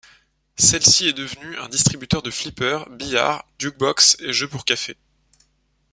[0.57, 4.97] Celle-ci est devenue un distributeur de flippers, billards, jukebox et jeux pour cafés.